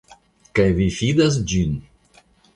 Kaj 0.59 0.65
vi 0.79 0.87
fidas 0.95 1.39
ĝin? 1.53 1.79